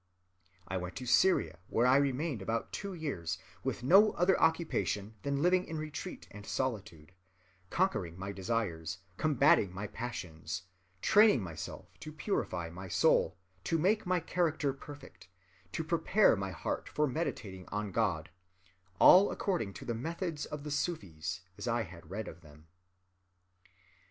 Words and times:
I 0.67 0.77
went 0.77 0.95
to 0.95 1.05
Syria, 1.05 1.59
where 1.67 1.85
I 1.85 1.97
remained 1.97 2.41
about 2.41 2.73
two 2.73 2.95
years, 2.95 3.37
with 3.63 3.83
no 3.83 4.13
other 4.13 4.35
occupation 4.41 5.13
than 5.21 5.43
living 5.43 5.63
in 5.67 5.77
retreat 5.77 6.27
and 6.31 6.43
solitude, 6.43 7.11
conquering 7.69 8.17
my 8.17 8.31
desires, 8.31 8.97
combating 9.17 9.71
my 9.71 9.85
passions, 9.85 10.63
training 11.03 11.43
myself 11.43 11.85
to 11.99 12.11
purify 12.11 12.71
my 12.71 12.87
soul, 12.87 13.37
to 13.65 13.77
make 13.77 14.07
my 14.07 14.19
character 14.19 14.73
perfect, 14.73 15.27
to 15.73 15.83
prepare 15.83 16.35
my 16.35 16.49
heart 16.49 16.89
for 16.89 17.05
meditating 17.05 17.67
on 17.71 17.91
God—all 17.91 19.29
according 19.29 19.71
to 19.75 19.85
the 19.85 19.93
methods 19.93 20.47
of 20.47 20.63
the 20.63 20.71
Sufis, 20.71 21.41
as 21.59 21.67
I 21.67 21.83
had 21.83 22.09
read 22.09 22.27
of 22.27 22.41
them. 22.41 22.65